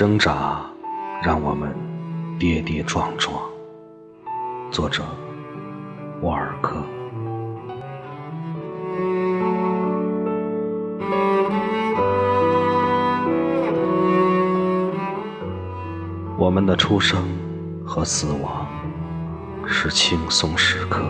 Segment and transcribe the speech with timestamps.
[0.00, 0.62] 挣扎
[1.22, 1.76] 让我们
[2.38, 3.38] 跌跌撞撞。
[4.70, 5.02] 作者：
[6.22, 6.82] 沃尔克。
[16.38, 17.28] 我们的出生
[17.84, 18.66] 和死亡
[19.66, 21.04] 是轻松时刻，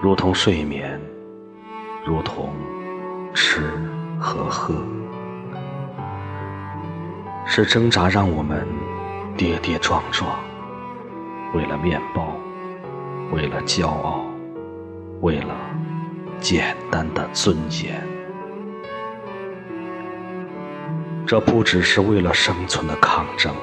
[0.00, 1.00] 如同睡眠，
[2.06, 2.54] 如同
[3.34, 3.72] 吃
[4.20, 4.72] 和喝。
[7.56, 8.66] 是挣扎让我们
[9.34, 10.38] 跌跌撞撞，
[11.54, 12.36] 为了面包，
[13.32, 14.26] 为了骄傲，
[15.22, 15.56] 为了
[16.38, 18.06] 简单的尊严。
[21.26, 23.54] 这不只是为了生存的抗争，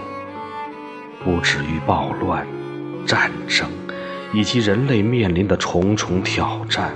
[1.23, 2.47] 不止于暴乱、
[3.05, 3.69] 战争
[4.33, 6.91] 以及人类面临的重重挑战。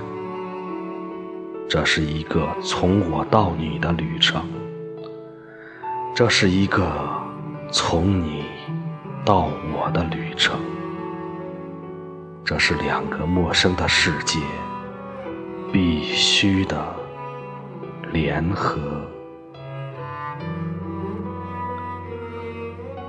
[1.68, 4.42] 这是一个从我到你的旅程。
[6.18, 6.90] 这是一个
[7.70, 8.44] 从你
[9.24, 10.58] 到我的旅程，
[12.44, 14.40] 这是两个陌生的世界
[15.72, 16.76] 必须的
[18.10, 18.80] 联合。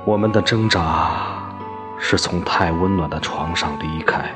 [0.05, 1.09] 我们的挣扎
[1.97, 4.31] 是从太温暖的床上离开，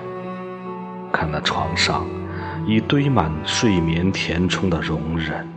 [1.11, 2.07] 看那床上
[2.65, 5.52] 已堆满睡眠填充的容忍。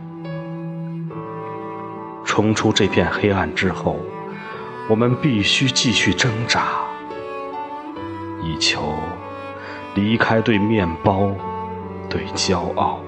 [2.37, 3.97] 冲出这片黑暗之后，
[4.87, 6.67] 我们必须继续挣扎，
[8.43, 8.93] 以求
[9.95, 11.31] 离开对面包、
[12.07, 12.99] 对骄傲、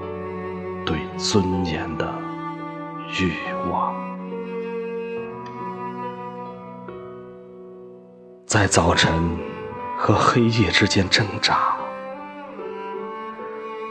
[0.83, 2.11] 对尊严的
[3.21, 3.31] 欲
[3.69, 3.93] 望。
[8.47, 9.13] 在早晨
[9.95, 11.77] 和黑夜之间挣扎，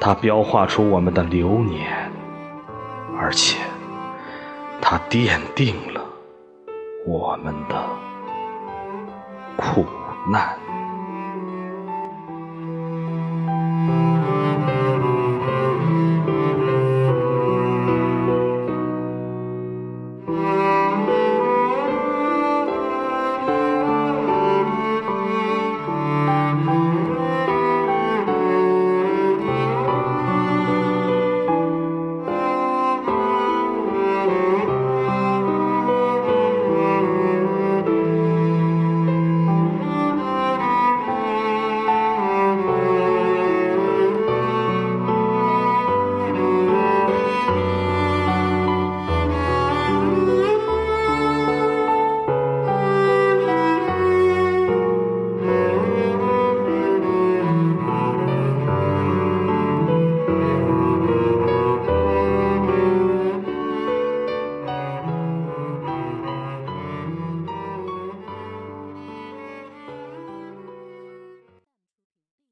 [0.01, 2.11] 它标画出我们的流年，
[3.17, 3.68] 而且。
[4.81, 6.05] 它奠定了
[7.07, 7.89] 我们的
[9.57, 9.87] 苦
[10.31, 10.68] 难。